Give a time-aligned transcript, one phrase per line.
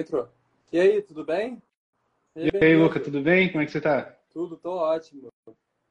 [0.00, 0.28] entrou.
[0.72, 1.62] E aí, tudo bem?
[2.36, 3.50] E aí, e aí Luca, tudo bem?
[3.50, 4.16] Como é que você tá?
[4.32, 5.28] Tudo, tô ótimo.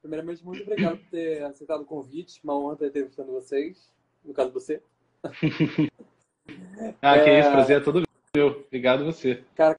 [0.01, 2.39] Primeiramente, muito obrigado por ter aceitado o convite.
[2.43, 3.91] Uma honra ter entrevistando vocês.
[4.23, 4.81] No caso, você.
[7.01, 7.23] ah, é...
[7.23, 8.03] que isso, prazer é todo
[8.35, 8.47] meu.
[8.65, 9.43] Obrigado você.
[9.55, 9.77] Cara,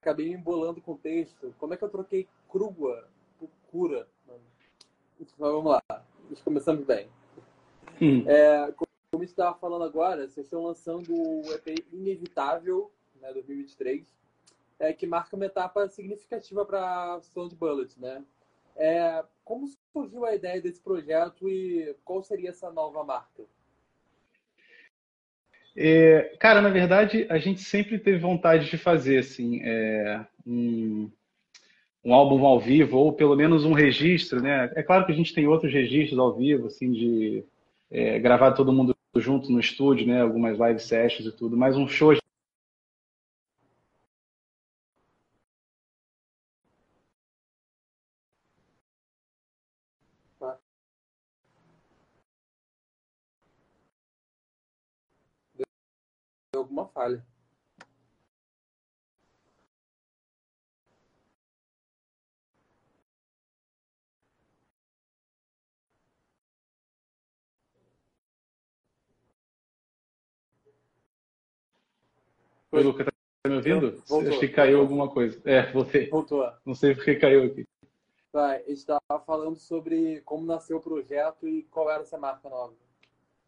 [0.00, 1.54] acabei me embolando o texto.
[1.58, 4.06] Como é que eu troquei crua por cura?
[5.18, 5.82] Então, vamos lá.
[6.44, 7.08] Começamos bem.
[8.00, 8.24] Hum.
[8.28, 8.72] É,
[9.10, 12.90] como estava falando agora, vocês estão lançando o EP Inevitável,
[13.24, 14.04] né, 2023,
[14.78, 18.22] é, que marca uma etapa significativa para a Sound Bullet, né?
[18.76, 23.44] É, como surgiu a ideia desse projeto e qual seria essa nova marca?
[25.76, 31.10] É, cara, na verdade, a gente sempre teve vontade de fazer assim, é, um,
[32.04, 34.70] um álbum ao vivo, ou pelo menos um registro, né?
[34.74, 37.44] É claro que a gente tem outros registros ao vivo, assim, de
[37.90, 40.20] é, gravar todo mundo junto no estúdio, né?
[40.20, 42.23] Algumas live sessions e tudo, mas um show Deu
[56.64, 57.24] alguma falha.
[72.72, 73.12] Oi, Luca, tá
[73.48, 74.02] me ouvindo?
[74.08, 74.30] Voltou.
[74.30, 75.40] Acho que caiu alguma coisa.
[75.44, 76.08] É, voltei.
[76.08, 76.50] Voltou.
[76.66, 77.64] Não sei porque caiu aqui.
[78.32, 82.48] Vai, a gente estava falando sobre como nasceu o projeto e qual era essa marca
[82.48, 82.74] nova.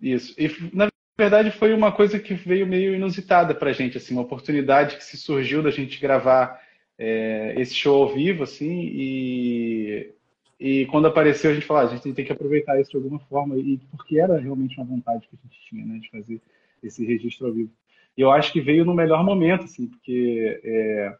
[0.01, 0.33] Isso.
[0.41, 0.87] E, na
[1.19, 5.05] verdade, foi uma coisa que veio meio inusitada para a gente, assim, uma oportunidade que
[5.05, 6.61] se surgiu da gente gravar
[6.99, 10.13] é, esse show ao vivo, assim, e,
[10.61, 13.19] e quando apareceu a gente falou, ah, a gente tem que aproveitar isso de alguma
[13.21, 16.41] forma, e porque era realmente uma vontade que a gente tinha, né, de fazer
[16.83, 17.71] esse registro ao vivo.
[18.17, 21.17] E eu acho que veio no melhor momento, assim, porque é,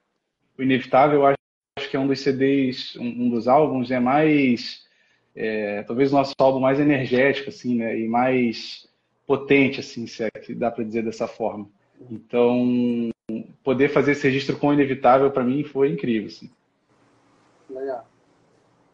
[0.59, 4.85] o Inevitável, eu acho que é um dos CDs, um, um dos álbuns, é mais,
[5.35, 8.87] é, talvez o nosso álbum mais energético, assim, né, e mais
[9.27, 11.69] potente, assim, se é que dá para dizer dessa forma.
[12.11, 13.11] Então,
[13.65, 16.51] poder fazer esse registro com o Inevitável, para mim, foi incrível, assim.
[17.69, 18.07] Legal.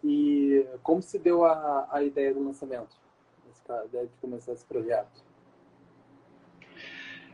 [0.02, 2.96] E como se deu a, a ideia do lançamento?
[3.68, 5.22] A ideia de começar esse projeto?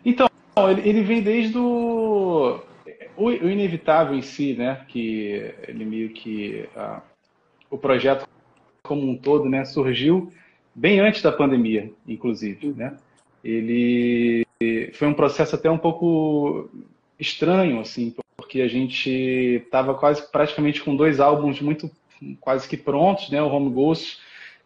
[0.05, 0.29] Então,
[0.69, 2.61] ele, ele vem desde o,
[3.17, 4.85] o, o, inevitável em si, né?
[4.89, 7.03] Que ele meio que ah,
[7.71, 8.29] o projeto
[8.83, 9.65] como um todo, né?
[9.65, 10.33] Surgiu
[10.79, 12.97] bem antes da pandemia, inclusive, né?
[13.43, 14.47] Ele
[14.93, 16.69] foi um processo até um pouco
[17.19, 19.11] estranho, assim, porque a gente
[19.65, 21.91] estava quase praticamente com dois álbuns muito
[22.41, 23.43] quase que prontos, né?
[23.43, 24.19] O Home Ghost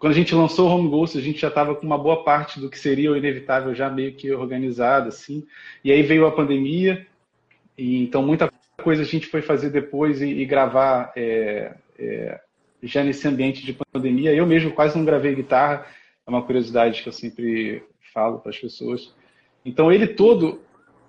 [0.03, 2.59] quando a gente lançou o Home Ghost, a gente já estava com uma boa parte
[2.59, 5.47] do que seria o inevitável já meio que organizado, assim.
[5.85, 7.07] E aí veio a pandemia,
[7.79, 8.51] e então muita
[8.83, 12.41] coisa a gente foi fazer depois e, e gravar é, é,
[12.83, 14.35] já nesse ambiente de pandemia.
[14.35, 15.87] Eu mesmo quase não gravei guitarra,
[16.27, 19.15] é uma curiosidade que eu sempre falo para as pessoas.
[19.65, 20.61] Então ele todo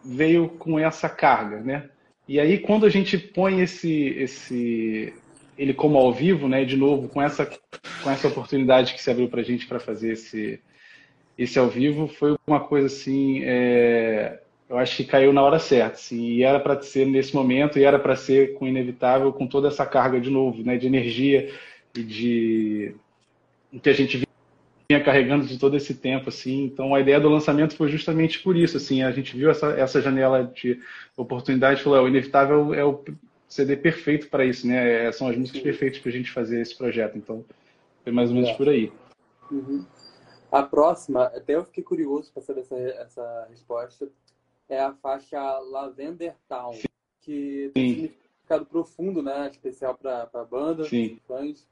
[0.03, 1.89] veio com essa carga, né?
[2.27, 5.13] E aí quando a gente põe esse esse
[5.57, 6.65] ele como ao vivo, né?
[6.65, 10.13] De novo, com essa, com essa oportunidade que se abriu para a gente para fazer
[10.13, 10.59] esse,
[11.37, 15.95] esse ao vivo, foi uma coisa assim, é, eu acho que caiu na hora certa,
[15.95, 19.67] assim, e era para ser nesse momento, e era para ser com inevitável, com toda
[19.67, 20.77] essa carga de novo, né?
[20.77, 21.51] De energia
[21.95, 22.95] e de
[23.81, 24.23] que a gente
[24.93, 26.65] vinha carregando de todo esse tempo, assim.
[26.65, 29.01] Então, a ideia do lançamento foi justamente por isso, assim.
[29.01, 30.79] A gente viu essa, essa janela de
[31.17, 33.03] oportunidade, falou, é, o inevitável é o
[33.47, 35.05] CD perfeito para isso, né?
[35.05, 37.17] É, são as músicas perfeitas para a gente fazer esse projeto.
[37.17, 37.43] Então,
[38.03, 38.53] foi mais ou menos é.
[38.53, 38.91] por aí.
[39.51, 39.85] Uhum.
[40.51, 44.07] A próxima, até eu fiquei curioso para saber essa, essa resposta,
[44.69, 46.87] é a faixa Lavender Town, Sim.
[47.21, 49.49] que tem um significado profundo, né?
[49.49, 51.19] Especial para a banda, Sim.
[51.27, 51.65] fãs,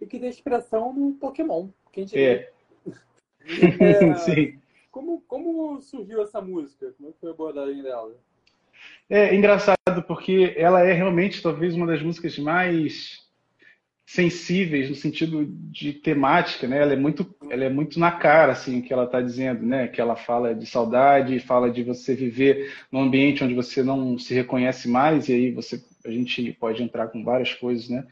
[0.00, 1.68] e que tem inspiração no Pokémon.
[1.92, 2.50] Quem diria?
[2.86, 4.14] É.
[4.16, 4.58] Sim.
[4.90, 6.92] Como, como surgiu essa música?
[6.96, 8.14] Como é foi a abordagem dela?
[9.08, 13.26] É engraçado porque ela é realmente talvez uma das músicas mais
[14.08, 16.80] sensíveis no sentido de temática, né?
[16.80, 19.86] Ela é muito, ela é muito na cara assim o que ela está dizendo, né?
[19.86, 24.32] Que ela fala de saudade, fala de você viver num ambiente onde você não se
[24.32, 28.06] reconhece mais e aí você, a gente pode entrar com várias coisas, né?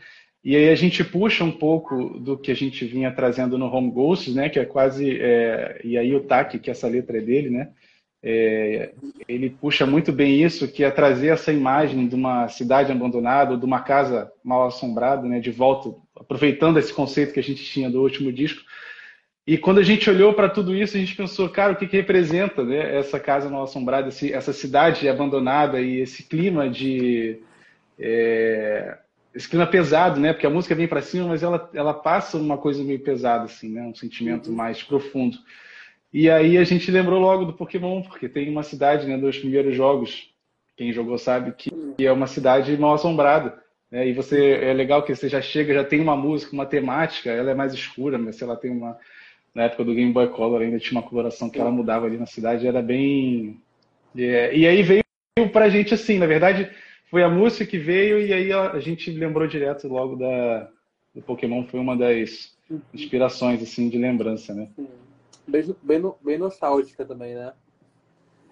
[0.46, 3.90] E aí a gente puxa um pouco do que a gente vinha trazendo no Home
[3.90, 4.48] Ghosts, né?
[4.48, 7.70] Que é quase é, e aí o Taki, que essa letra é dele, né?
[8.22, 8.92] É,
[9.26, 13.64] ele puxa muito bem isso, que é trazer essa imagem de uma cidade abandonada, de
[13.64, 18.00] uma casa mal assombrada, né, de volta, aproveitando esse conceito que a gente tinha do
[18.00, 18.62] último disco,
[19.46, 21.96] E quando a gente olhou para tudo isso, a gente pensou, cara, o que, que
[21.96, 27.40] representa né, essa casa mal assombrada, essa cidade abandonada e esse clima de.
[27.98, 28.98] É,
[29.36, 30.32] esse clima pesado, né?
[30.32, 33.68] Porque a música vem para cima, mas ela, ela passa uma coisa meio pesada, assim,
[33.68, 33.82] né?
[33.82, 34.56] Um sentimento uhum.
[34.56, 35.36] mais profundo.
[36.10, 39.76] E aí a gente lembrou logo do Pokémon, porque tem uma cidade, né, dos primeiros
[39.76, 40.32] jogos,
[40.74, 43.62] quem jogou sabe que é uma cidade mal assombrada.
[43.90, 44.08] Né?
[44.08, 47.50] E você é legal que você já chega, já tem uma música, uma temática, ela
[47.50, 48.96] é mais escura, mas se ela tem uma
[49.54, 52.26] na época do Game Boy Color ainda tinha uma coloração que ela mudava ali na
[52.26, 53.58] cidade, era bem
[54.16, 55.02] é, e aí veio
[55.52, 56.70] pra gente assim, na verdade,
[57.10, 60.70] foi a música que veio e aí a, gente lembrou direto logo da
[61.14, 62.54] do Pokémon, foi uma das
[62.92, 64.68] inspirações assim de lembrança, né?
[65.46, 67.54] Bem, bem, bem nostálgica também, né?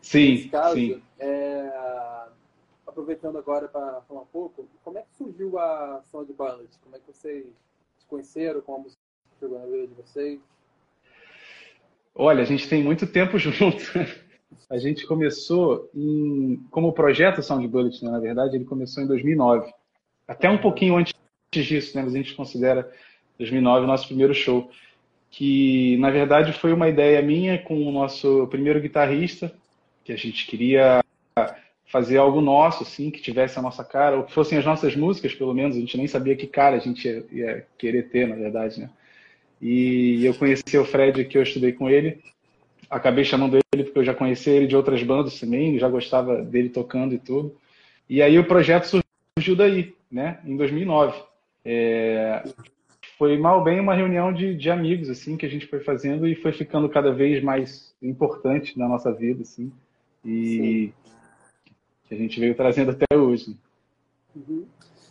[0.00, 1.02] Sim, Nesse caso, sim.
[1.18, 1.54] É
[2.94, 6.68] aproveitando agora para falar um pouco, como é que surgiu a Sound Ballad?
[6.82, 7.44] Como é que vocês
[7.98, 8.60] se conheceram?
[8.60, 9.02] Como a música
[9.40, 10.40] chegou na vida de vocês?
[12.14, 13.82] Olha, a gente tem muito tempo junto.
[14.68, 18.10] A gente começou em, como projeto Sound Bullet, né?
[18.10, 19.72] na verdade, ele começou em 2009.
[20.26, 21.14] Até um pouquinho antes
[21.52, 22.02] disso, né?
[22.02, 22.90] Mas a gente considera
[23.38, 24.70] 2009 o nosso primeiro show.
[25.30, 29.52] Que, na verdade, foi uma ideia minha com o nosso primeiro guitarrista,
[30.04, 31.02] que a gente queria
[31.86, 35.34] fazer algo nosso, assim, que tivesse a nossa cara, ou que fossem as nossas músicas,
[35.34, 35.76] pelo menos.
[35.76, 38.90] A gente nem sabia que cara a gente ia, ia querer ter, na verdade, né?
[39.60, 42.22] E eu conheci o Fred, que eu estudei com ele.
[42.96, 46.68] Acabei chamando ele porque eu já conhecia ele de outras bandas também, já gostava dele
[46.68, 47.56] tocando e tudo.
[48.08, 49.02] E aí o projeto
[49.36, 50.40] surgiu daí, né?
[50.44, 51.22] Em 2009.
[51.64, 52.42] É...
[53.18, 56.34] Foi mal bem uma reunião de, de amigos, assim, que a gente foi fazendo e
[56.34, 59.72] foi ficando cada vez mais importante na nossa vida, assim.
[60.24, 61.04] E Sim
[62.04, 63.56] que a gente veio trazendo até hoje.
[64.34, 64.66] Uhum.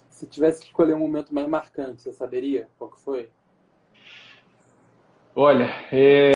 [0.09, 3.29] Se tivesse que escolher um momento mais marcante, você saberia qual que foi?
[5.35, 6.33] Olha, é...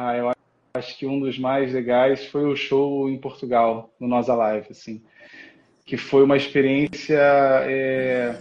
[0.00, 0.32] ah, eu
[0.74, 5.02] acho que um dos mais legais foi o show em Portugal, no Nossa Live, assim,
[5.84, 7.18] que foi uma experiência...
[7.18, 8.38] É...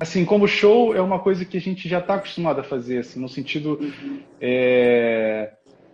[0.00, 3.20] Assim, como show é uma coisa que a gente já está acostumado a fazer, assim,
[3.20, 3.78] no sentido
[4.40, 5.52] é...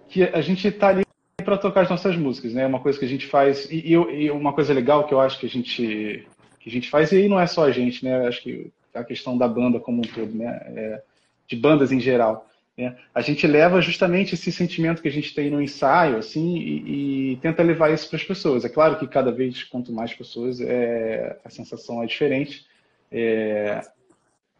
[0.08, 1.04] que a gente está ali
[1.44, 2.66] para tocar as nossas músicas, né?
[2.66, 5.44] Uma coisa que a gente faz e, e, uma coisa legal que eu acho que
[5.44, 6.26] a gente
[6.58, 8.26] que a gente faz e aí não é só a gente, né?
[8.26, 10.62] Acho que a questão da banda como um todo, né?
[10.69, 11.02] É,
[11.46, 12.46] de bandas em geral,
[12.76, 12.97] né?
[13.15, 17.37] A gente leva justamente esse sentimento que a gente tem no ensaio, assim, e, e
[17.37, 18.65] tenta levar isso para as pessoas.
[18.65, 22.67] É claro que cada vez quanto mais pessoas, é, a sensação é diferente.
[23.12, 23.81] É,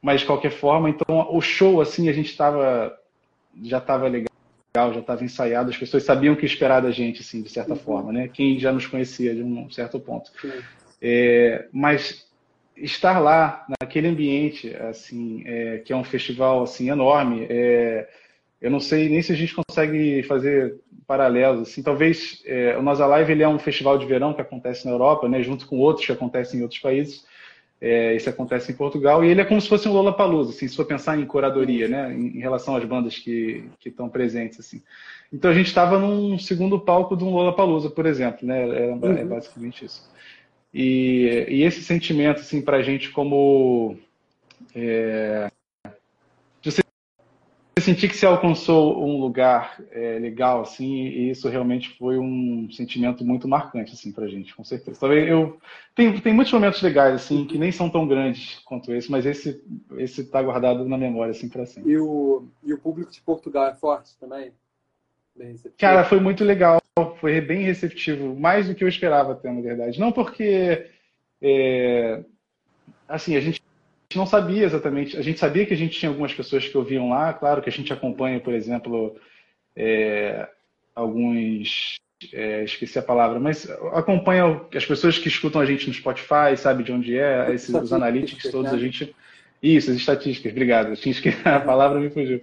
[0.01, 2.97] mas de qualquer forma, então o show assim a gente estava
[3.63, 4.29] já estava legal
[4.77, 7.79] já estava ensaiado, as pessoas sabiam o que esperar da gente, assim, de certa uhum.
[7.79, 8.29] forma, né?
[8.29, 10.33] Quem já nos conhecia de um certo ponto.
[11.01, 12.27] É, mas
[12.77, 18.09] estar lá, naquele ambiente, assim, é, que é um festival, assim, enorme, é,
[18.61, 23.07] eu não sei nem se a gente consegue fazer paralelos, assim, talvez é, o Nossa
[23.07, 26.07] Live ele é um festival de verão que acontece na Europa, né, junto com outros
[26.07, 27.25] que acontecem em outros países,
[27.81, 30.77] é, isso acontece em Portugal e ele é como se fosse um Lollapalooza, assim, se
[30.77, 34.83] for pensar em curadoria, né, em, em relação às bandas que, que estão presentes, assim.
[35.31, 38.93] Então a gente estava num segundo palco de um Lollapalooza, por exemplo, né, é, é
[38.93, 39.29] uhum.
[39.29, 40.09] basicamente isso.
[40.75, 43.97] E, e, esse sentimento, assim, para a gente como
[44.75, 45.49] é,
[47.77, 52.71] eu senti que se alcançou um lugar é, legal, assim, e isso realmente foi um
[52.71, 55.01] sentimento muito marcante, assim, pra gente, com certeza.
[55.01, 55.59] Talvez eu...
[55.93, 59.61] Tem, tem muitos momentos legais, assim, que nem são tão grandes quanto esse, mas esse,
[59.99, 61.91] esse tá guardado na memória, assim, pra sempre.
[61.91, 64.53] E o, e o público de Portugal é forte também?
[65.79, 66.81] Cara, foi muito legal,
[67.21, 69.99] foi bem receptivo, mais do que eu esperava até, na verdade.
[69.99, 70.87] Não porque...
[71.43, 72.25] É,
[73.09, 73.61] assim, a gente
[74.15, 75.17] não sabia exatamente.
[75.17, 77.73] A gente sabia que a gente tinha algumas pessoas que ouviam lá, claro que a
[77.73, 79.17] gente acompanha, por exemplo,
[79.77, 80.49] é,
[80.95, 81.97] alguns.
[82.33, 86.83] É, esqueci a palavra, mas acompanha as pessoas que escutam a gente no Spotify, sabe
[86.83, 89.15] de onde é, esses, os analytics todos, a gente.
[89.63, 90.91] Isso, as estatísticas, obrigado.
[90.91, 92.43] Eu tinha esquecido, a palavra me fugiu.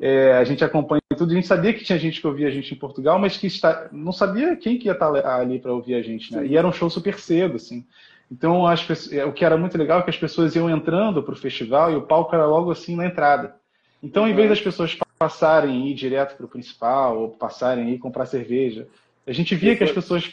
[0.00, 2.74] É, a gente acompanha tudo, a gente sabia que tinha gente que ouvia a gente
[2.74, 6.02] em Portugal, mas que está, não sabia quem que ia estar ali para ouvir a
[6.02, 6.46] gente, né?
[6.46, 7.86] E era um show super cedo, assim.
[8.30, 11.22] Então, as pessoas, é, o que era muito legal é que as pessoas iam entrando
[11.22, 13.54] para o festival e o palco era logo assim na entrada.
[14.02, 14.28] Então, uhum.
[14.28, 17.98] em vez das pessoas passarem e ir direto para o principal ou passarem e ir
[17.98, 18.88] comprar cerveja,
[19.26, 20.30] a gente via que as pessoas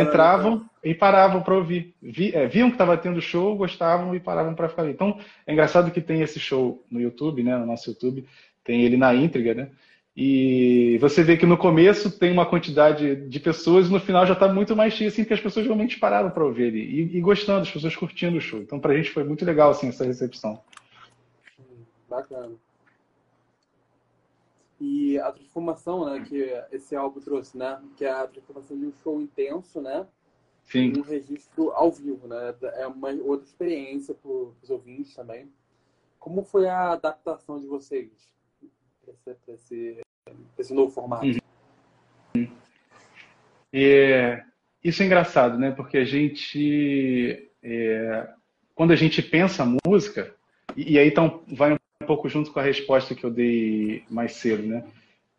[0.00, 0.70] entravam então.
[0.82, 1.94] e paravam para ouvir.
[2.00, 4.92] Vi, é, viam que estava tendo show, gostavam e paravam para ficar ali.
[4.92, 8.26] Então, é engraçado que tem esse show no YouTube, né, no nosso YouTube,
[8.64, 9.70] tem ele na íntegra, né?
[10.14, 14.46] E você vê que no começo tem uma quantidade de pessoas no final já está
[14.46, 17.62] muito mais cheio, assim, porque as pessoas realmente pararam para ouvir ele e, e, gostando,
[17.62, 18.60] as pessoas curtindo o show.
[18.60, 20.62] Então, para a gente foi muito legal assim, essa recepção.
[22.10, 22.52] Bacana.
[24.78, 26.36] E a transformação, né, que
[26.72, 30.06] esse álbum trouxe, né, que é a transformação de um show intenso, né,
[30.64, 30.92] Sim.
[30.98, 35.48] um registro ao vivo, né, é uma outra experiência para os ouvintes também.
[36.18, 38.10] Como foi a adaptação de vocês
[39.24, 40.00] para esse,
[40.58, 41.26] esse, novo formato?
[42.34, 42.48] Uhum.
[43.72, 44.42] É,
[44.82, 45.70] isso é engraçado, né?
[45.70, 48.28] Porque a gente, é,
[48.74, 50.34] quando a gente pensa música,
[50.76, 54.32] e, e aí então vai um pouco junto com a resposta que eu dei mais
[54.32, 54.84] cedo, né?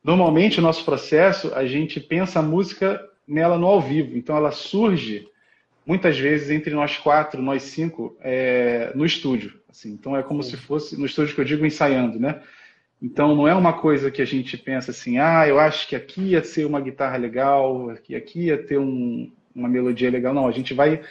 [0.04, 4.18] Normalmente, o nosso processo, a gente pensa a música nela no ao vivo.
[4.18, 5.26] Então, ela surge,
[5.86, 9.62] muitas vezes, entre nós quatro, nós cinco, é, no estúdio.
[9.70, 9.92] Assim.
[9.94, 10.52] Então, é como Sim.
[10.52, 12.42] se fosse, no estúdio que eu digo, ensaiando, né?
[13.04, 16.22] Então, não é uma coisa que a gente pensa assim, ah, eu acho que aqui
[16.22, 20.34] ia ser uma guitarra legal, que aqui ia ter um, uma melodia legal.
[20.34, 21.02] Não, a gente vai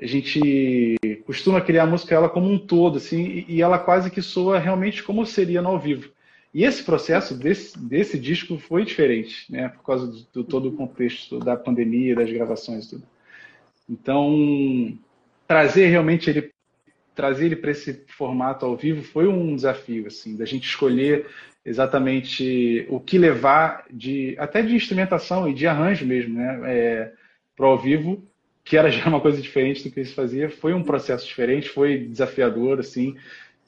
[0.00, 4.22] a gente costuma criar a música ela como um todo, assim, e ela quase que
[4.22, 6.10] soa realmente como seria no ao vivo.
[6.54, 10.72] E esse processo desse, desse disco foi diferente, né, por causa do, do todo o
[10.72, 13.02] contexto da pandemia, das gravações tudo.
[13.88, 14.98] Então,
[15.46, 16.50] trazer realmente ele
[17.14, 21.26] trazer ele para esse formato ao vivo foi um desafio, assim, da gente escolher
[21.64, 27.12] exatamente o que levar de até de instrumentação e de arranjo mesmo, né, é,
[27.54, 28.22] para o ao vivo
[28.64, 31.98] que era já uma coisa diferente do que eles fazia, foi um processo diferente, foi
[31.98, 33.16] desafiador, assim.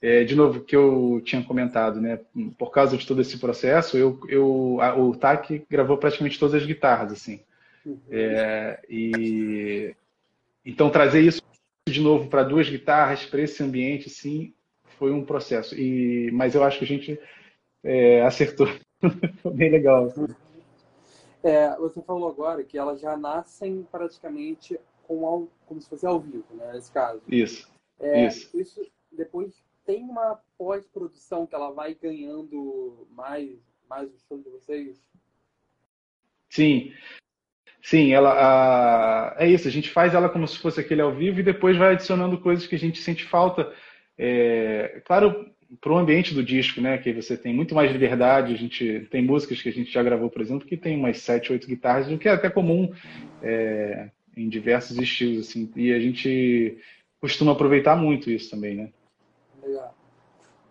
[0.00, 2.18] É, de novo, que eu tinha comentado, né?
[2.58, 6.66] Por causa de todo esse processo, eu, eu, a, o TAC gravou praticamente todas as
[6.66, 7.40] guitarras, assim.
[8.10, 9.94] É, e
[10.64, 11.42] então trazer isso
[11.88, 14.54] de novo para duas guitarras, para esse ambiente, assim,
[14.98, 15.74] foi um processo.
[15.78, 17.20] E mas eu acho que a gente
[17.82, 18.68] é, acertou,
[19.42, 20.12] foi bem legal.
[21.42, 26.20] É, você falou agora que elas já nascem praticamente com ao, como se fosse ao
[26.20, 26.72] vivo, né?
[26.72, 27.20] Nesse caso.
[27.28, 27.68] Isso.
[27.98, 28.58] É, isso.
[28.58, 28.80] isso.
[29.10, 29.52] Depois
[29.84, 33.58] tem uma pós-produção que ela vai ganhando mais,
[33.88, 34.96] mais o som de vocês?
[36.48, 36.92] Sim.
[37.82, 39.66] Sim, ela a, é isso.
[39.66, 42.66] A gente faz ela como se fosse aquele ao vivo e depois vai adicionando coisas
[42.66, 43.72] que a gente sente falta.
[44.16, 46.96] É, claro, para o ambiente do disco, né?
[46.98, 48.54] Que você tem muito mais liberdade.
[48.54, 51.50] A gente tem músicas que a gente já gravou, por exemplo, que tem umas sete,
[51.50, 52.92] oito guitarras, o que é até comum
[53.42, 55.70] é, em diversos estilos, assim.
[55.74, 56.78] E a gente
[57.20, 58.92] costuma aproveitar muito isso também, né?
[59.60, 59.96] Legal.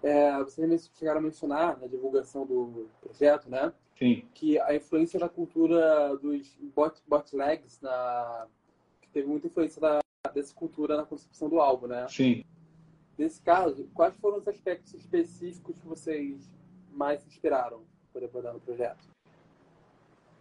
[0.01, 3.71] É, vocês chegaram a mencionar na divulgação do projeto, né?
[4.01, 4.23] Sim.
[4.33, 8.47] Que a influência da cultura dos bot, botlegs, na,
[8.99, 9.99] que teve muita influência da,
[10.33, 12.07] dessa cultura na concepção do álbum, né?
[12.09, 12.43] Sim.
[13.15, 16.51] Nesse caso, quais foram os aspectos específicos que vocês
[16.91, 19.07] mais se inspiraram por abordar no projeto?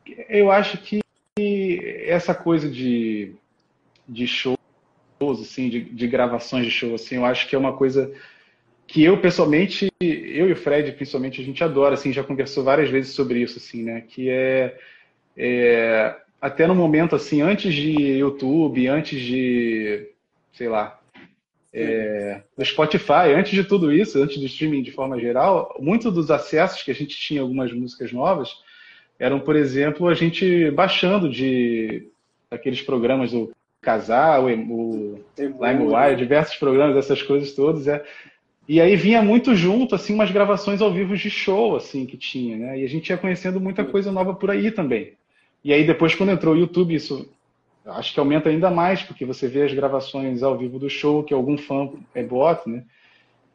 [0.06, 1.00] Eu acho que
[2.06, 3.36] essa coisa de,
[4.08, 4.56] de shows,
[5.20, 8.10] assim, de, de gravações de show, assim, eu acho que é uma coisa
[8.90, 12.90] que eu pessoalmente, eu e o Fred principalmente, a gente adora, assim, já conversou várias
[12.90, 14.00] vezes sobre isso, assim, né?
[14.00, 14.76] Que é,
[15.36, 20.08] é até no momento assim, antes de YouTube, antes de,
[20.52, 20.98] sei lá,
[21.72, 26.28] é, do Spotify, antes de tudo isso, antes do streaming de forma geral, muitos dos
[26.28, 28.56] acessos que a gente tinha algumas músicas novas
[29.20, 32.08] eram, por exemplo, a gente baixando de
[32.50, 38.04] aqueles programas do Casar, o, o LimeWire, diversos programas, essas coisas todas, é.
[38.70, 42.56] E aí vinha muito junto, assim, umas gravações ao vivo de show, assim, que tinha,
[42.56, 42.78] né?
[42.78, 45.14] E a gente ia conhecendo muita coisa nova por aí também.
[45.64, 47.28] E aí depois, quando entrou o YouTube, isso
[47.84, 51.34] acho que aumenta ainda mais, porque você vê as gravações ao vivo do show, que
[51.34, 52.84] algum fã é bota, né?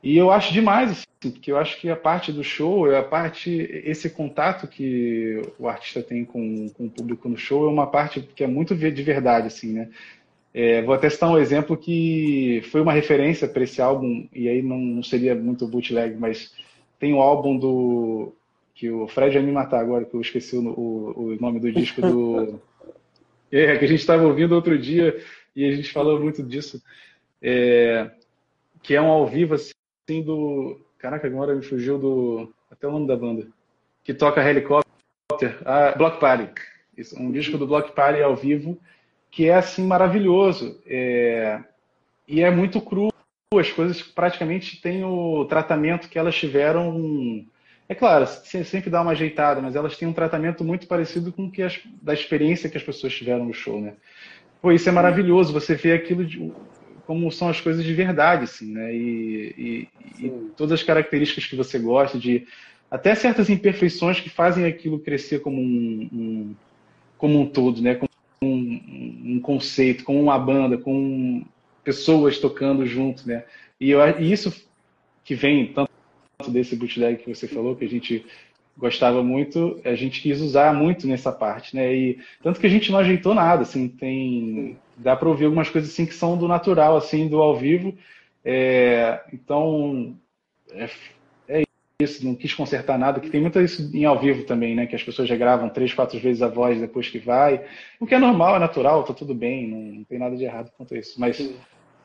[0.03, 3.49] E eu acho demais, assim, porque eu acho que a parte do show, a parte,
[3.85, 8.19] esse contato que o artista tem com, com o público no show é uma parte
[8.19, 9.87] que é muito de verdade, assim, né?
[10.57, 14.61] É, vou até citar um exemplo que foi uma referência para esse álbum, e aí
[14.61, 16.55] não, não, seria muito bootleg, mas
[16.97, 18.33] tem o um álbum do.
[18.73, 21.69] que o Fred vai me matar agora, que eu esqueci o, o, o nome do
[21.69, 22.59] disco do.
[23.51, 25.23] É, que a gente estava ouvindo outro dia
[25.55, 26.81] e a gente falou muito disso.
[27.41, 28.09] É,
[28.81, 30.81] que é um ao vivo assim do.
[30.97, 32.51] Caraca, agora me fugiu do.
[32.71, 33.47] Até o nome da banda.
[34.03, 34.85] Que toca helicóptero.
[35.63, 36.49] Ah, Block Party.
[36.97, 38.77] Isso, um disco do Block Party ao vivo
[39.35, 40.81] que é assim maravilhoso.
[40.87, 41.59] É,
[42.25, 43.09] e é muito cru.
[43.53, 47.45] As coisas praticamente têm o tratamento que elas tiveram
[47.87, 51.61] é claro, sempre dá uma ajeitada, mas elas têm um tratamento muito parecido com que
[51.61, 53.93] as, da experiência que as pessoas tiveram no show, né?
[54.59, 56.51] Pô, isso é maravilhoso, você vê aquilo de,
[57.05, 58.91] como são as coisas de verdade, assim, né?
[58.91, 59.53] E,
[60.19, 62.47] e, e, todas as características que você gosta, de
[62.89, 66.55] até certas imperfeições que fazem aquilo crescer como um, um
[67.19, 67.93] como um todo, né?
[67.93, 68.09] Como
[68.41, 71.43] um, um, conceito, como uma banda, com
[71.83, 73.43] pessoas tocando junto, né?
[73.79, 74.53] E, eu, e isso
[75.23, 75.91] que vem tanto
[76.49, 78.25] desse bootleg que você falou, que a gente
[78.77, 81.95] gostava muito, a gente quis usar muito nessa parte, né?
[81.95, 85.91] E tanto que a gente não ajeitou nada, assim, tem dá para ouvir algumas coisas
[85.91, 87.95] assim que são do natural, assim, do ao vivo.
[88.43, 90.15] É, então
[90.71, 90.89] é,
[92.01, 94.85] isso, não quis consertar nada, que tem muito isso em ao vivo também, né?
[94.85, 97.65] Que as pessoas já gravam três, quatro vezes a voz depois que vai,
[97.99, 100.71] o que é normal, é natural, tá tudo bem, não, não tem nada de errado
[100.75, 101.17] quanto a isso.
[101.17, 101.39] Mas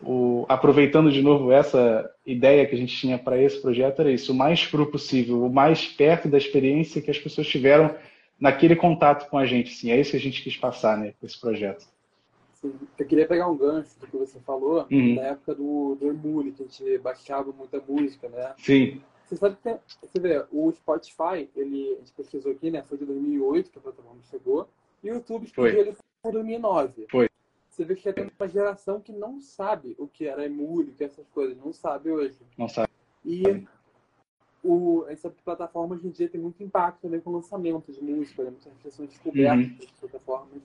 [0.00, 4.32] o, aproveitando de novo essa ideia que a gente tinha para esse projeto, era isso,
[4.32, 7.92] o mais cru possível, o mais perto da experiência que as pessoas tiveram
[8.38, 9.72] naquele contato com a gente.
[9.72, 11.84] Assim, é isso que a gente quis passar né, com esse projeto.
[12.60, 12.72] Sim.
[12.96, 15.16] Eu queria pegar um gancho do que você falou, uhum.
[15.16, 18.52] na época do, do Emule, que a gente baixava muita música, né?
[18.58, 19.00] Sim.
[19.30, 22.82] Você sabe que, você vê, o Spotify, ele, a gente pesquisou aqui, né?
[22.82, 24.68] Foi de 2008 que a plataforma chegou,
[25.04, 27.06] e o YouTube explodiu ele por 2009.
[27.08, 27.30] Foi.
[27.68, 31.28] Você vê que tem uma geração que não sabe o que era emule, que essas
[31.28, 32.36] coisas, não sabe hoje.
[32.58, 32.90] Não sabe.
[33.24, 33.64] E
[34.64, 38.42] o, essa plataforma hoje em dia tem muito impacto também com o lançamento de música,
[38.42, 38.50] né?
[38.50, 39.76] muitas pessoas descobertas uhum.
[39.76, 40.62] das plataformas.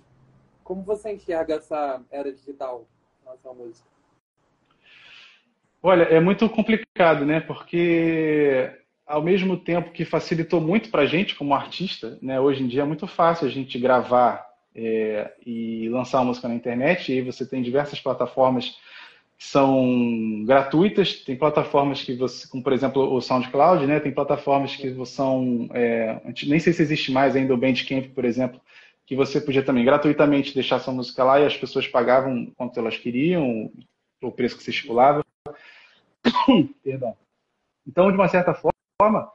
[0.64, 2.88] Como você enxerga essa era digital
[3.24, 3.95] na sua música?
[5.88, 7.40] Olha, é muito complicado, né?
[7.40, 8.72] Porque
[9.06, 12.40] ao mesmo tempo que facilitou muito para a gente como artista, né?
[12.40, 16.56] Hoje em dia é muito fácil a gente gravar é, e lançar uma música na
[16.56, 17.12] internet.
[17.12, 18.80] E aí você tem diversas plataformas
[19.38, 24.00] que são gratuitas, tem plataformas que você, como por exemplo o SoundCloud, né?
[24.00, 28.60] Tem plataformas que são, é, nem sei se existe mais ainda o Bandcamp, por exemplo,
[29.06, 32.98] que você podia também gratuitamente deixar sua música lá e as pessoas pagavam quanto elas
[32.98, 33.72] queriam,
[34.20, 35.25] o preço que se estipulava.
[36.84, 37.16] Perdão.
[37.88, 39.32] Então, de uma certa forma,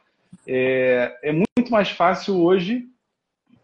[0.47, 2.89] é, é muito mais fácil hoje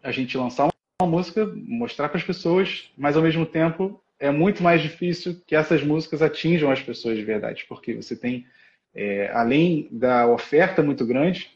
[0.01, 0.69] a gente lançar
[1.01, 5.55] uma música, mostrar para as pessoas, mas ao mesmo tempo é muito mais difícil que
[5.55, 8.47] essas músicas atinjam as pessoas de verdade, porque você tem,
[8.95, 11.51] é, além da oferta muito grande,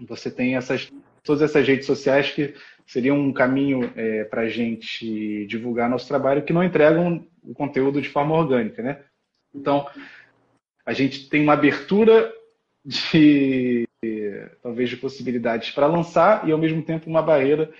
[0.00, 2.54] você tem essas, todas essas redes sociais que
[2.86, 8.02] seriam um caminho é, para a gente divulgar nosso trabalho que não entregam o conteúdo
[8.02, 9.00] de forma orgânica, né?
[9.54, 9.88] Então,
[10.84, 12.32] a gente tem uma abertura
[12.84, 13.88] de
[14.62, 17.70] talvez de possibilidades para lançar e ao mesmo tempo uma barreira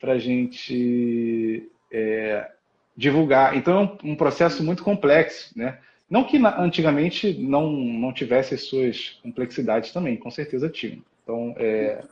[0.00, 2.50] para a gente é,
[2.96, 3.56] divulgar.
[3.56, 5.78] Então é um, processo muito complexo, né?
[6.10, 10.98] Não que antigamente não, não tivesse as suas complexidades também, com certeza tinha.
[11.22, 12.02] Então é,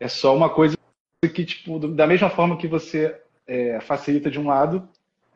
[0.00, 0.76] é só uma coisa
[1.34, 3.14] que, tipo, da mesma forma que você
[3.46, 4.88] é, facilita de um lado,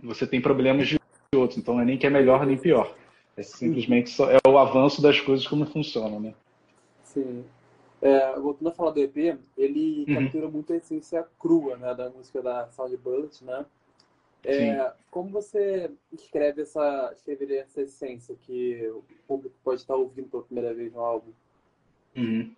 [0.02, 0.98] você tem problemas de
[1.34, 1.58] outro.
[1.58, 2.94] Então não é nem que é melhor nem pior.
[3.38, 6.34] É simplesmente só, é o avanço das coisas como funcionam, né?
[7.04, 7.44] Sim.
[8.02, 10.14] É, voltando a falar do EP, ele uhum.
[10.24, 13.64] captura muito a essência crua né, da música da Sound Bullet, né?
[14.44, 20.42] É, como você escreve essa, escreveria essa essência que o público pode estar ouvindo pela
[20.42, 21.30] primeira vez no álbum?
[22.16, 22.52] Uhum.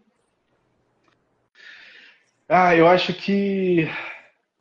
[2.48, 3.86] Ah, eu acho que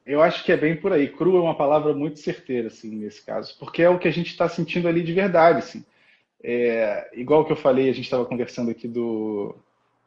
[0.06, 1.08] eu acho que é bem por aí.
[1.08, 4.28] Cru é uma palavra muito certeira, assim, nesse caso, porque é o que a gente
[4.28, 5.86] está sentindo ali de verdade, assim.
[6.44, 9.56] É, igual que eu falei, a gente estava conversando aqui do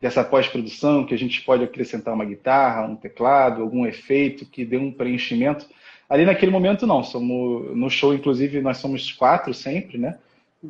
[0.00, 4.76] dessa pós-produção, que a gente pode acrescentar uma guitarra, um teclado, algum efeito que dê
[4.76, 5.64] um preenchimento.
[6.08, 10.18] Ali naquele momento não, somos no show inclusive nós somos quatro sempre, né?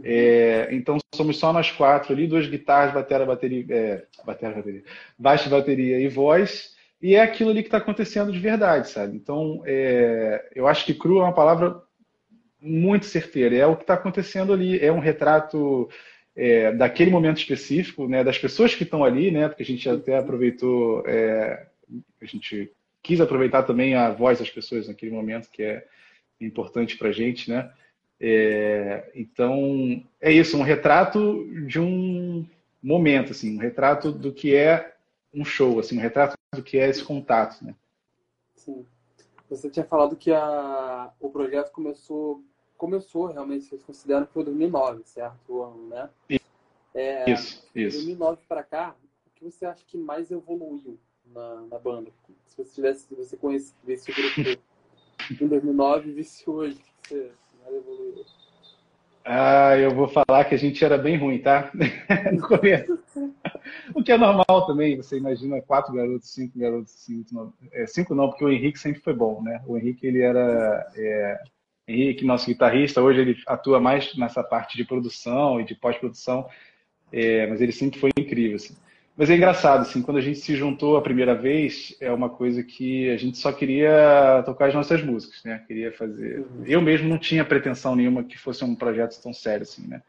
[0.04, 4.84] É, então somos só nós quatro ali, duas guitarras, bateria, bateria, é, bateria,
[5.18, 9.16] baixo, bateria e voz, e é aquilo ali que está acontecendo de verdade, sabe?
[9.16, 11.82] Então é, eu acho que cru é uma palavra
[12.62, 15.90] muito certeira, é o que está acontecendo ali, é um retrato
[16.34, 20.16] é, daquele momento específico, né, das pessoas que estão ali, né, porque a gente até
[20.16, 21.66] aproveitou, é,
[22.20, 22.70] a gente
[23.02, 25.84] quis aproveitar também a voz das pessoas naquele momento, que é
[26.40, 27.70] importante para a gente, né?
[28.20, 32.46] É, então, é isso, um retrato de um
[32.80, 34.94] momento, assim, um retrato do que é
[35.34, 37.74] um show, assim, um retrato do que é esse contato, né?
[38.54, 38.86] Sim.
[39.50, 42.42] Você tinha falado que a, o projeto começou
[42.82, 45.38] começou realmente, vocês consideram que foi 2009, certo?
[45.48, 46.10] O ano, né?
[46.92, 47.98] É, isso, isso.
[47.98, 50.98] 2009 para cá, o que você acha que mais evoluiu
[51.32, 52.10] na, na banda?
[52.44, 54.60] Se você tivesse, se você conhece, visse o grupo
[55.30, 58.24] em 2009 e visse hoje, o que você mais evoluiu?
[59.24, 61.70] Ah, eu vou falar que a gente era bem ruim, tá?
[62.32, 62.98] no começo.
[63.94, 68.12] o que é normal também, você imagina quatro garotos, cinco garotos, cinco não, é, cinco
[68.12, 69.62] não, porque o Henrique sempre foi bom, né?
[69.68, 70.90] O Henrique, ele era...
[70.96, 71.40] É,
[71.86, 76.48] Henrique, nosso guitarrista, hoje ele atua mais nessa parte de produção e de pós-produção,
[77.12, 78.56] é, mas ele sempre foi incrível.
[78.56, 78.74] Assim.
[79.16, 82.62] Mas é engraçado, assim, quando a gente se juntou a primeira vez, é uma coisa
[82.62, 85.62] que a gente só queria tocar as nossas músicas, né?
[85.66, 86.44] Queria fazer.
[86.64, 90.02] Eu mesmo não tinha pretensão nenhuma que fosse um projeto tão sério assim, né?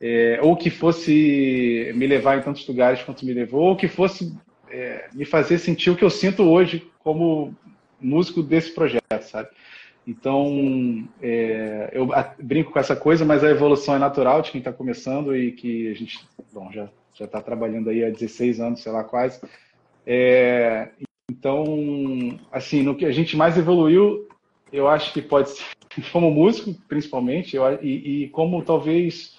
[0.00, 4.32] É, ou que fosse me levar em tantos lugares quanto me levou, ou que fosse
[4.70, 7.54] é, me fazer sentir o que eu sinto hoje como
[8.00, 9.48] músico desse projeto, sabe?
[10.06, 12.08] Então, é, eu
[12.40, 15.88] brinco com essa coisa, mas a evolução é natural de quem está começando e que
[15.88, 16.88] a gente, bom, já
[17.18, 19.40] está trabalhando aí há 16 anos, sei lá quase.
[20.06, 20.90] É,
[21.28, 24.28] então, assim, no que a gente mais evoluiu,
[24.72, 25.64] eu acho que pode ser
[26.12, 29.36] como músico, principalmente, eu, e, e como talvez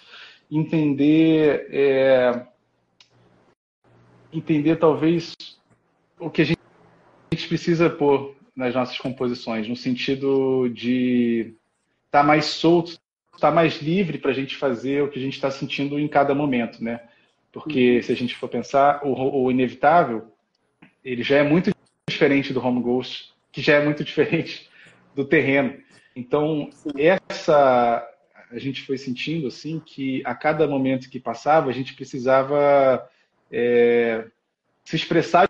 [0.52, 2.46] entender é,
[4.34, 5.34] entender talvez
[6.20, 6.60] o que a gente,
[7.32, 11.54] a gente precisa pôr nas nossas composições, no sentido de
[12.08, 12.94] estar tá mais solto,
[13.36, 16.08] estar tá mais livre para a gente fazer o que a gente está sentindo em
[16.08, 17.02] cada momento, né?
[17.52, 18.02] Porque uhum.
[18.02, 20.34] se a gente for pensar, o, o, inevitável,
[21.06, 21.72] ele já é muito
[22.10, 24.68] diferente do home ghost, que já é muito diferente
[25.14, 25.78] do terreno.
[26.16, 28.04] Então, essa
[28.50, 33.08] a gente foi sentindo assim que a cada momento que passava a gente precisava
[33.52, 34.26] é,
[34.86, 35.50] se expressar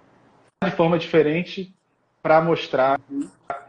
[0.66, 1.77] de forma diferente
[2.28, 3.00] para mostrar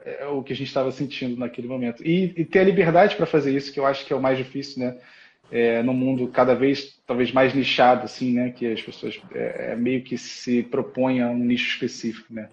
[0.04, 2.04] é, o que a gente estava sentindo naquele momento.
[2.04, 4.36] E, e ter a liberdade para fazer isso, que eu acho que é o mais
[4.36, 4.98] difícil, né?
[5.48, 8.50] É, no mundo cada vez talvez mais nichado, assim, né?
[8.50, 12.48] Que as pessoas é, é meio que se propõem a um nicho específico, né?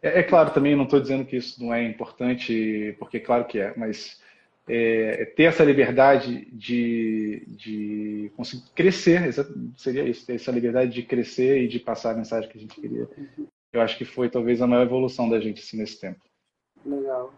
[0.00, 3.58] É, é claro também, não estou dizendo que isso não é importante, porque claro que
[3.58, 4.20] é, mas
[4.68, 9.34] é, ter essa liberdade de, de conseguir crescer,
[9.76, 12.80] seria isso, ter essa liberdade de crescer e de passar a mensagem que a gente
[12.80, 13.08] queria
[13.72, 16.20] eu acho que foi talvez a maior evolução da gente assim, nesse tempo.
[16.84, 17.32] Legal.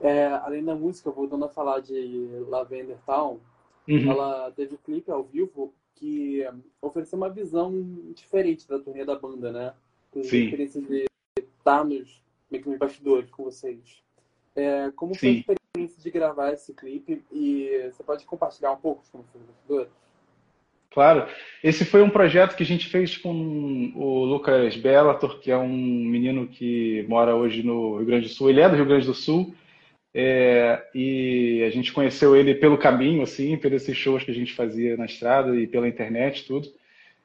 [0.00, 3.40] É, além da música, voltando a falar de Lavender Town,
[3.88, 4.10] uhum.
[4.10, 6.42] ela teve um clipe ao vivo que
[6.82, 7.72] ofereceu uma visão
[8.14, 9.74] diferente da turnê da banda, né?
[10.10, 11.06] Com a experiência de
[11.38, 14.02] estar nos, meio que nos bastidores com vocês.
[14.54, 15.42] É, como Sim.
[15.42, 17.24] foi a experiência de gravar esse clipe?
[17.32, 19.92] E você pode compartilhar um pouco como foi os bastidores?
[20.94, 21.26] Claro.
[21.62, 25.76] Esse foi um projeto que a gente fez com o Lucas Bellator, que é um
[25.76, 28.48] menino que mora hoje no Rio Grande do Sul.
[28.48, 29.52] Ele é do Rio Grande do Sul.
[30.14, 34.96] É, e a gente conheceu ele pelo caminho, assim, pelos shows que a gente fazia
[34.96, 36.68] na estrada e pela internet, tudo.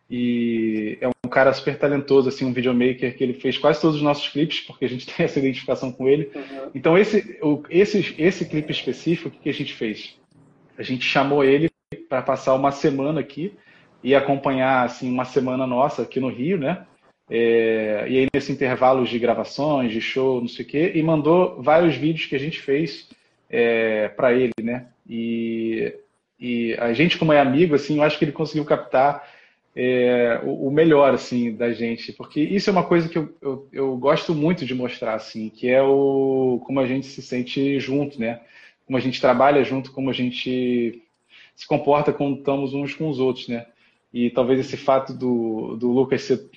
[0.09, 4.01] E é um cara super talentoso, assim, um videomaker que ele fez quase todos os
[4.01, 6.31] nossos clipes, porque a gente tem essa identificação com ele.
[6.33, 6.71] Uhum.
[6.73, 10.17] Então, esse, o, esse, esse clipe específico, o que, que a gente fez?
[10.75, 11.68] A gente chamou ele
[12.09, 13.53] para passar uma semana aqui
[14.03, 16.85] e acompanhar assim uma semana nossa aqui no Rio, né?
[17.29, 21.61] É, e aí nesse intervalo de gravações, de show, não sei o quê, e mandou
[21.61, 23.07] vários vídeos que a gente fez
[23.47, 24.87] é, para ele, né?
[25.07, 25.93] E,
[26.39, 29.27] e a gente como é amigo, assim, eu acho que ele conseguiu captar
[29.75, 33.67] é, o, o, melhor assim da gente, porque isso é uma coisa que eu, eu,
[33.71, 38.19] eu, gosto muito de mostrar, assim, que é o como a gente se sente junto,
[38.19, 38.41] né?
[38.87, 41.03] Como a gente trabalha junto, como a gente
[41.59, 43.65] se comporta quando estamos uns com os outros, né?
[44.13, 46.49] E talvez esse fato do, do Lucas ser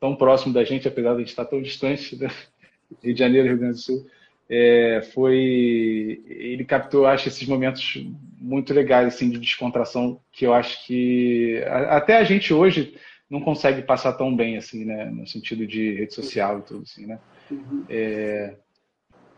[0.00, 2.28] tão próximo da gente, apesar de a gente estar tão distante, né?
[3.00, 4.06] Rio de Janeiro, Rio Grande do Sul,
[4.50, 8.04] é, foi ele captou, acho, esses momentos
[8.36, 12.96] muito legais assim de descontração que eu acho que até a gente hoje
[13.30, 17.06] não consegue passar tão bem assim, né, no sentido de rede social e tudo assim,
[17.06, 17.20] né?
[17.48, 17.84] Uhum.
[17.88, 18.56] É,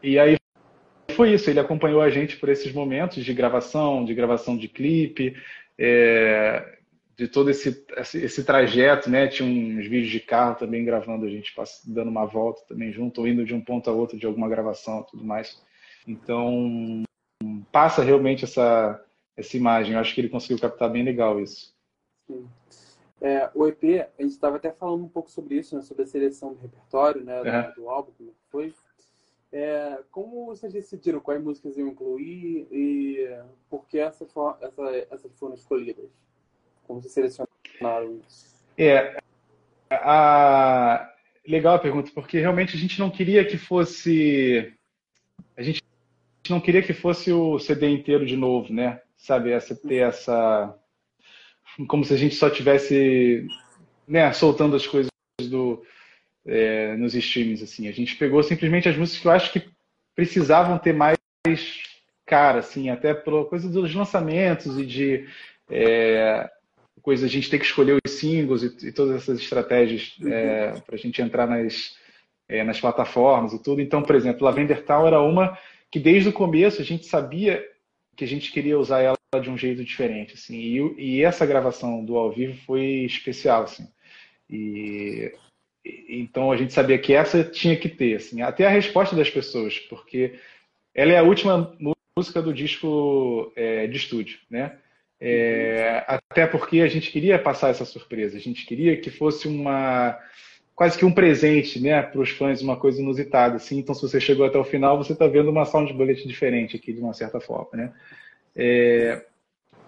[0.02, 0.39] e aí
[1.20, 5.37] foi isso, ele acompanhou a gente por esses momentos de gravação, de gravação de clipe,
[5.76, 6.78] é,
[7.14, 9.28] de todo esse, esse trajeto, né?
[9.28, 11.52] Tinha uns vídeos de carro também gravando a gente
[11.85, 15.02] dando uma volta também junto, ou indo de um ponto a outro de alguma gravação
[15.02, 15.62] tudo mais.
[16.09, 17.02] Então,
[17.70, 19.04] passa realmente essa,
[19.37, 19.92] essa imagem.
[19.92, 21.74] Eu acho que ele conseguiu captar bem legal isso.
[22.26, 22.48] Sim.
[23.20, 25.83] É, o EP, a gente estava até falando um pouco sobre isso, né?
[25.83, 27.42] sobre a seleção do repertório, né?
[27.74, 28.72] Do, do álbum, como foi.
[29.52, 33.28] É, como vocês decidiram quais músicas iam incluir e
[33.68, 34.28] por que essas,
[34.60, 36.08] essa, essas foram escolhidas?
[36.86, 38.54] Como vocês selecionaram isso?
[38.78, 39.18] É,
[39.90, 41.12] a...
[41.46, 44.72] legal a pergunta, porque realmente a gente não queria que fosse.
[45.56, 45.82] A gente
[46.48, 49.00] não queria que fosse o CD inteiro de novo, né?
[49.16, 50.76] Sabe, essa, ter essa.
[51.88, 53.46] Como se a gente só tivesse
[54.06, 55.10] né, soltando as coisas
[55.48, 55.82] do,
[56.46, 57.62] é, nos streams.
[57.62, 57.88] Assim.
[57.88, 59.70] A gente pegou simplesmente as músicas que eu acho que
[60.14, 61.18] precisavam ter mais
[62.26, 65.26] cara, assim, até pela coisa dos lançamentos e de
[65.68, 66.48] é,
[67.03, 70.94] coisa a gente ter que escolher os singles e, e todas essas estratégias é, para
[70.94, 71.96] a gente entrar nas,
[72.48, 73.81] é, nas plataformas e tudo.
[73.81, 75.59] Então, por exemplo, Lavender Town era uma
[75.90, 77.66] que desde o começo a gente sabia
[78.16, 80.57] que a gente queria usar ela de um jeito diferente, assim.
[80.57, 83.88] E, e essa gravação do ao vivo foi especial, assim.
[84.48, 85.33] E
[85.84, 89.78] então a gente sabia que essa tinha que ter, assim, até a resposta das pessoas,
[89.78, 90.34] porque
[90.94, 91.74] ela é a última
[92.16, 94.76] música do disco é, de estúdio, né?
[95.20, 100.18] É, até porque a gente queria passar essa surpresa, a gente queria que fosse uma
[100.74, 103.78] quase que um presente, né, para os fãs, uma coisa inusitada, assim.
[103.78, 106.90] Então, se você chegou até o final, você está vendo uma sound bullet diferente aqui,
[106.90, 107.92] de uma certa forma, né?
[108.56, 109.22] É...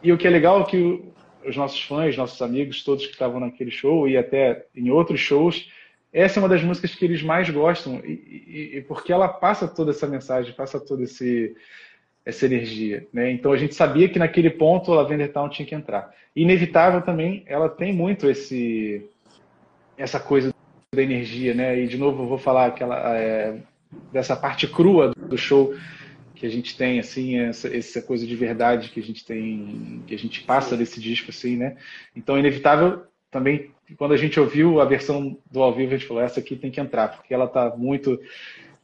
[0.02, 1.02] E o que é legal é que
[1.46, 5.70] os nossos fãs, nossos amigos, todos que estavam naquele show e até em outros shows,
[6.12, 8.12] essa é uma das músicas que eles mais gostam e,
[8.72, 11.56] e, e porque ela passa toda essa mensagem, passa toda esse,
[12.24, 13.30] essa energia, né?
[13.32, 16.14] Então a gente sabia que naquele ponto a Lavender Town tinha que entrar.
[16.36, 19.08] Inevitável também, ela tem muito esse
[19.96, 20.52] essa coisa
[20.94, 21.78] da energia, né?
[21.80, 23.56] E de novo vou falar aquela é,
[24.12, 25.74] dessa parte crua do show
[26.34, 30.14] que a gente tem, assim, essa, essa coisa de verdade que a gente tem, que
[30.14, 31.76] a gente passa desse disco, assim, né?
[32.16, 36.22] Então, inevitável também quando a gente ouviu a versão do ao vivo a gente falou
[36.22, 38.18] essa aqui tem que entrar porque ela tá muito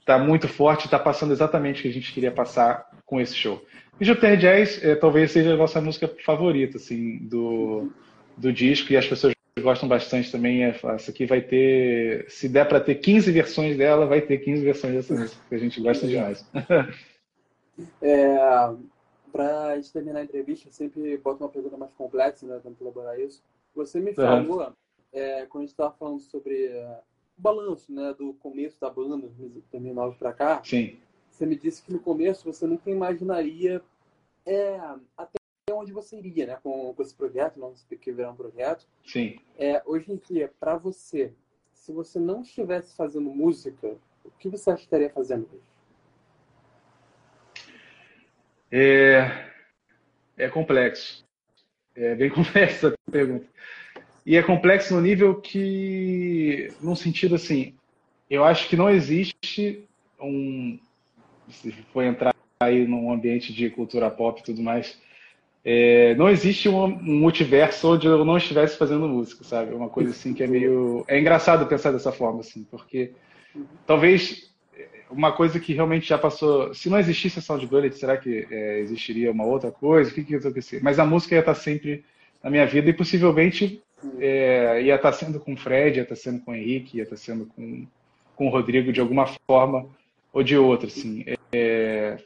[0.09, 3.63] tá muito forte, está passando exatamente o que a gente queria passar com esse show.
[4.01, 7.93] E Jupiter Jazz é, talvez seja a nossa música favorita, assim, do,
[8.35, 10.65] do disco, e as pessoas gostam bastante também.
[10.65, 14.65] É, essa aqui vai ter, se der para ter 15 versões dela, vai ter 15
[14.65, 16.45] versões dessa música, que a gente gosta demais.
[18.03, 18.37] É,
[19.31, 22.77] para a gente terminar a entrevista, eu sempre boto uma pergunta mais complexa, né, tentando
[22.81, 23.41] elaborar isso.
[23.77, 24.73] Você me falou.
[25.13, 27.01] É, quando a gente estava falando sobre é,
[27.39, 30.99] o balanço né, do começo da banda, 2009 para cá, Sim.
[31.31, 33.83] você me disse que no começo você nunca imaginaria
[34.45, 34.79] é,
[35.17, 35.39] até
[35.73, 38.87] onde você iria né, com, com esse projeto, não sei que virar um projeto.
[39.05, 39.39] Sim.
[39.57, 41.33] É, hoje em dia, para você,
[41.73, 45.63] se você não estivesse fazendo música, o que você estaria fazendo hoje?
[48.71, 49.51] É,
[50.37, 51.25] é complexo.
[51.95, 53.47] É bem complexa a pergunta.
[54.29, 57.73] E é complexo no nível que, num sentido assim,
[58.29, 59.83] eu acho que não existe
[60.21, 60.79] um.
[61.49, 65.01] Se for entrar aí num ambiente de cultura pop e tudo mais,
[65.65, 69.75] é, não existe um, multiverso onde eu não estivesse fazendo música, sabe?
[69.75, 71.07] Uma coisa assim que é meio.
[71.09, 73.13] É engraçado pensar dessa forma, assim, porque
[73.87, 74.53] talvez
[75.11, 76.75] uma coisa que realmente já passou.
[76.75, 80.11] Se não existisse a Sound Bullet, será que é, existiria uma outra coisa?
[80.11, 80.83] O que, que ia acontecer?
[80.83, 82.05] Mas a música ia estar sempre
[82.45, 83.83] na minha vida e possivelmente
[84.19, 87.17] é, ia estar sendo com o Fred, ia estar sendo com o Henrique, ia estar
[87.17, 87.87] sendo com,
[88.37, 89.87] com o Rodrigo de alguma forma
[90.33, 91.25] ou de outra, assim.
[91.53, 92.19] É,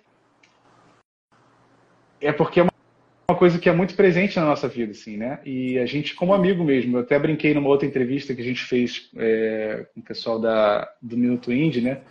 [2.21, 5.41] é porque é uma coisa que é muito presente na nossa vida, assim, né?
[5.45, 8.63] E a gente, como amigo mesmo, eu até brinquei numa outra entrevista que a gente
[8.63, 12.03] fez é, com o pessoal da, do Minuto Indie, né?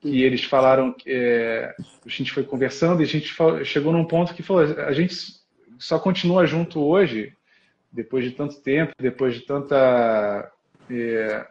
[0.00, 3.34] que eles falaram que é, a gente foi conversando e a gente
[3.64, 5.14] chegou num ponto que falou a gente
[5.78, 7.34] só continua junto hoje
[7.92, 10.52] depois de tanto tempo depois de tanta
[10.90, 11.46] é,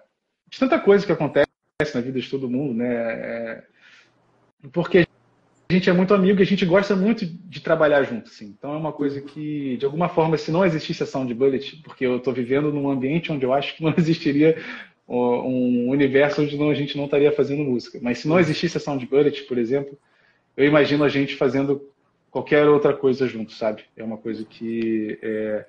[0.49, 1.47] de tanta coisa que acontece
[1.93, 3.63] na vida de todo mundo né é,
[4.71, 5.05] porque
[5.69, 8.53] a gente é muito amigo e a gente gosta muito de trabalhar junto assim.
[8.57, 12.05] então é uma coisa que de alguma forma se não existisse a Sound Bullet porque
[12.05, 14.57] eu estou vivendo num ambiente onde eu acho que não existiria
[15.09, 17.99] um universo onde não, a gente não estaria fazendo música.
[18.01, 19.97] Mas se não existisse a Sound Bullet, por exemplo,
[20.55, 21.89] eu imagino a gente fazendo
[22.29, 23.83] qualquer outra coisa junto, sabe?
[23.97, 25.65] É uma coisa que é,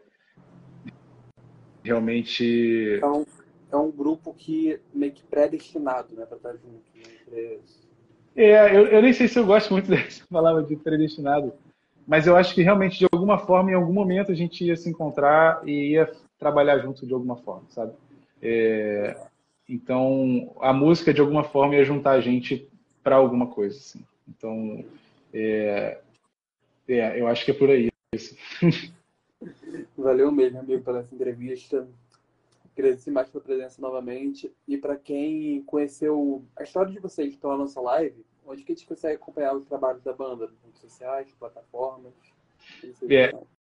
[1.84, 2.98] realmente...
[3.02, 3.24] É um,
[3.72, 6.82] é um grupo que meio que predestinado né, para estar junto.
[7.30, 7.58] Né?
[8.36, 11.52] É, eu, eu nem sei se eu gosto muito dessa palavra de predestinado,
[12.06, 14.88] mas eu acho que realmente, de alguma forma, em algum momento, a gente ia se
[14.88, 17.92] encontrar e ia trabalhar junto de alguma forma, sabe?
[18.42, 19.16] É,
[19.68, 22.68] então, a música, de alguma forma, ia juntar a gente
[23.02, 23.78] para alguma coisa.
[23.78, 24.04] Assim.
[24.28, 24.84] Então,
[25.32, 25.98] é,
[26.88, 27.88] é, eu acho que é por aí.
[28.12, 28.36] Isso.
[29.96, 31.88] Valeu mesmo, amigo, pela essa entrevista.
[32.76, 34.52] Agradecer mais pela presença novamente.
[34.66, 38.86] E para quem conheceu a história de vocês pela nossa live, onde que a gente
[38.86, 40.50] consegue acompanhar os trabalhos da banda?
[40.64, 42.12] Redes sociais, plataformas?
[43.08, 43.32] É,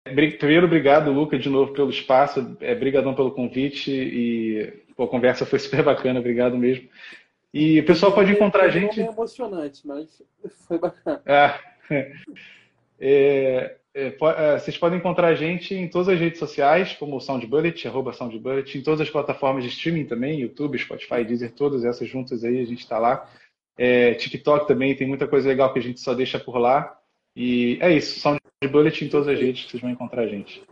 [0.03, 2.57] primeiro, obrigado, Luca, de novo pelo espaço.
[2.59, 6.87] É, brigadão pelo convite e Pô, a conversa foi super bacana, obrigado mesmo.
[7.51, 9.01] E o pessoal pode encontrar a gente.
[9.01, 10.21] É emocionante, mas
[10.67, 11.21] foi bacana.
[11.25, 11.59] Ah,
[12.99, 13.77] é,
[14.57, 18.83] vocês podem encontrar a gente em todas as redes sociais, como SoundBullet, arroba SoundBullet, em
[18.83, 22.79] todas as plataformas de streaming também, YouTube, Spotify, Deezer, todas essas juntas aí, a gente
[22.79, 23.29] está lá.
[23.77, 26.97] É, TikTok também, tem muita coisa legal que a gente só deixa por lá.
[27.35, 30.63] E é isso, SoundBullet em todas as redes, vocês vão encontrar a gente.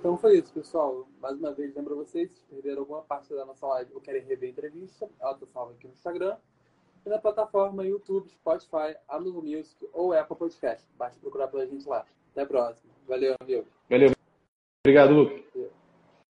[0.00, 1.08] Então foi isso, pessoal.
[1.20, 4.48] Mais uma vez, lembro vocês, se perderam alguma parte da nossa live ou querem rever
[4.48, 6.36] a entrevista, ela está salva aqui no Instagram
[7.06, 10.86] e na plataforma YouTube, Spotify, Amazon Music ou Apple Podcast.
[10.98, 12.04] Basta procurar pela gente lá.
[12.34, 12.92] Até a próxima.
[13.06, 13.64] Valeu, amigo.
[13.88, 14.10] Valeu.
[14.84, 15.44] Obrigado, Luke.